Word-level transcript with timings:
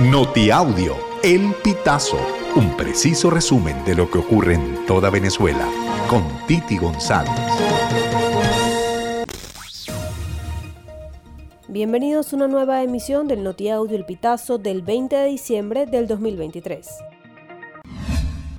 Notiaudio, 0.00 0.96
El 1.22 1.54
Pitazo, 1.62 2.18
un 2.56 2.76
preciso 2.76 3.30
resumen 3.30 3.84
de 3.84 3.94
lo 3.94 4.10
que 4.10 4.18
ocurre 4.18 4.54
en 4.54 4.84
toda 4.86 5.08
Venezuela, 5.08 5.68
con 6.10 6.24
Titi 6.48 6.76
González. 6.78 7.30
Bienvenidos 11.68 12.32
a 12.32 12.36
una 12.36 12.48
nueva 12.48 12.82
emisión 12.82 13.28
del 13.28 13.44
Notiaudio 13.44 13.96
El 13.96 14.04
Pitazo 14.04 14.58
del 14.58 14.82
20 14.82 15.14
de 15.14 15.26
diciembre 15.26 15.86
del 15.86 16.08
2023. 16.08 16.88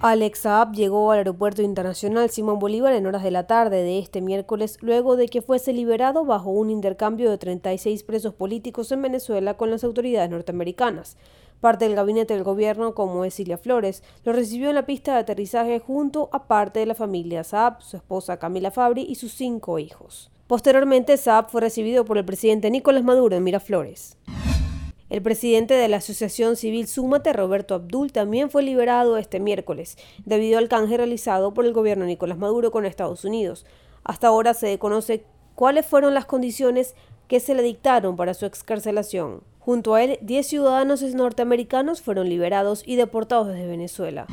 Alex 0.07 0.41
Saab 0.41 0.73
llegó 0.73 1.09
al 1.09 1.17
Aeropuerto 1.17 1.63
Internacional 1.63 2.29
Simón 2.29 2.59
Bolívar 2.59 2.93
en 2.93 3.07
horas 3.07 3.23
de 3.23 3.31
la 3.31 3.47
tarde 3.47 3.81
de 3.81 3.97
este 3.97 4.21
miércoles 4.21 4.77
luego 4.81 5.15
de 5.15 5.27
que 5.27 5.41
fuese 5.41 5.73
liberado 5.73 6.25
bajo 6.25 6.51
un 6.51 6.69
intercambio 6.69 7.31
de 7.31 7.39
36 7.39 8.03
presos 8.03 8.35
políticos 8.35 8.91
en 8.91 9.01
Venezuela 9.01 9.57
con 9.57 9.71
las 9.71 9.83
autoridades 9.83 10.29
norteamericanas. 10.29 11.17
Parte 11.59 11.85
del 11.85 11.95
gabinete 11.95 12.35
del 12.35 12.43
gobierno, 12.43 12.93
como 12.93 13.25
Esilia 13.25 13.57
Flores, 13.57 14.03
lo 14.23 14.31
recibió 14.31 14.69
en 14.69 14.75
la 14.75 14.85
pista 14.85 15.13
de 15.13 15.21
aterrizaje 15.21 15.79
junto 15.79 16.29
a 16.31 16.45
parte 16.45 16.81
de 16.81 16.85
la 16.85 16.93
familia 16.93 17.43
Saab, 17.43 17.81
su 17.81 17.97
esposa 17.97 18.37
Camila 18.37 18.69
Fabri 18.69 19.07
y 19.09 19.15
sus 19.15 19.31
cinco 19.31 19.79
hijos. 19.79 20.29
Posteriormente, 20.45 21.17
Saab 21.17 21.49
fue 21.49 21.61
recibido 21.61 22.05
por 22.05 22.19
el 22.19 22.25
presidente 22.25 22.69
Nicolás 22.69 23.03
Maduro 23.03 23.35
en 23.35 23.43
Miraflores. 23.43 24.19
El 25.15 25.21
presidente 25.21 25.75
de 25.75 25.87
la 25.87 25.95
Asociación 25.95 26.57
Civil 26.57 26.87
Súmate, 26.87 27.31
Roberto 27.31 27.73
Abdul, 27.73 28.11
también 28.11 28.49
fue 28.49 28.63
liberado 28.63 29.15
este 29.15 29.39
miércoles, 29.39 29.97
debido 30.25 30.57
al 30.57 30.67
canje 30.67 30.97
realizado 30.97 31.53
por 31.53 31.63
el 31.63 31.71
gobierno 31.71 32.03
Nicolás 32.03 32.37
Maduro 32.37 32.69
con 32.69 32.85
Estados 32.85 33.23
Unidos. 33.23 33.65
Hasta 34.03 34.27
ahora 34.27 34.53
se 34.53 34.67
desconoce 34.67 35.23
cuáles 35.55 35.85
fueron 35.85 36.13
las 36.13 36.25
condiciones 36.25 36.95
que 37.29 37.39
se 37.39 37.55
le 37.55 37.63
dictaron 37.63 38.17
para 38.17 38.33
su 38.33 38.45
excarcelación. 38.45 39.41
Junto 39.59 39.93
a 39.93 40.03
él, 40.03 40.19
10 40.21 40.47
ciudadanos 40.47 41.01
norteamericanos 41.01 42.01
fueron 42.01 42.27
liberados 42.27 42.83
y 42.85 42.97
deportados 42.97 43.47
desde 43.47 43.67
Venezuela. 43.67 44.27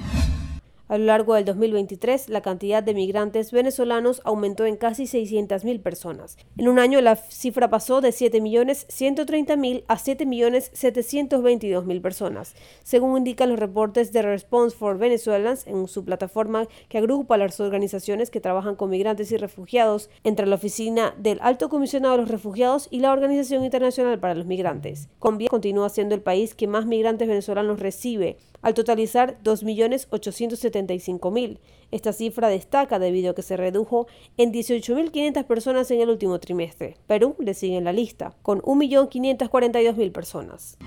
A 0.92 0.98
lo 0.98 1.06
largo 1.06 1.34
del 1.36 1.46
2023, 1.46 2.28
la 2.28 2.42
cantidad 2.42 2.82
de 2.82 2.92
migrantes 2.92 3.50
venezolanos 3.50 4.20
aumentó 4.26 4.66
en 4.66 4.76
casi 4.76 5.04
600.000 5.04 5.80
personas. 5.80 6.36
En 6.58 6.68
un 6.68 6.78
año, 6.78 7.00
la 7.00 7.16
cifra 7.16 7.70
pasó 7.70 8.02
de 8.02 8.10
7.130.000 8.10 9.84
a 9.88 9.96
7.722.000 9.96 12.02
personas, 12.02 12.54
según 12.82 13.16
indican 13.16 13.48
los 13.48 13.58
reportes 13.58 14.12
de 14.12 14.20
Response 14.20 14.76
for 14.76 14.98
Venezuelans 14.98 15.66
en 15.66 15.88
su 15.88 16.04
plataforma 16.04 16.68
que 16.90 16.98
agrupa 16.98 17.38
las 17.38 17.58
organizaciones 17.58 18.28
que 18.28 18.42
trabajan 18.42 18.76
con 18.76 18.90
migrantes 18.90 19.32
y 19.32 19.38
refugiados 19.38 20.10
entre 20.24 20.44
la 20.44 20.56
Oficina 20.56 21.14
del 21.16 21.38
Alto 21.40 21.70
Comisionado 21.70 22.16
de 22.16 22.20
los 22.20 22.30
Refugiados 22.30 22.88
y 22.90 23.00
la 23.00 23.12
Organización 23.12 23.64
Internacional 23.64 24.20
para 24.20 24.34
los 24.34 24.44
Migrantes. 24.44 25.08
Colombia 25.20 25.48
continúa 25.48 25.88
siendo 25.88 26.14
el 26.14 26.20
país 26.20 26.54
que 26.54 26.66
más 26.66 26.84
migrantes 26.84 27.26
venezolanos 27.26 27.80
recibe, 27.80 28.36
al 28.62 28.74
totalizar 28.74 29.38
2.870.000 29.42 31.58
esta 31.92 32.14
cifra 32.14 32.48
destaca 32.48 32.98
debido 32.98 33.32
a 33.32 33.34
que 33.34 33.42
se 33.42 33.58
redujo 33.58 34.06
en 34.38 34.50
18.500 34.50 35.44
personas 35.44 35.90
en 35.90 36.00
el 36.00 36.08
último 36.08 36.40
trimestre. 36.40 36.96
Perú 37.06 37.36
le 37.38 37.52
sigue 37.52 37.76
en 37.76 37.84
la 37.84 37.92
lista, 37.92 38.34
con 38.40 38.62
1.542.000 38.62 40.10
personas. 40.10 40.78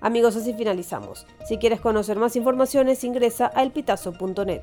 Amigos, 0.00 0.36
así 0.36 0.54
finalizamos. 0.54 1.26
Si 1.46 1.58
quieres 1.58 1.80
conocer 1.80 2.18
más 2.18 2.36
informaciones, 2.36 3.02
ingresa 3.02 3.50
a 3.54 3.62
elpitazo.net. 3.62 4.62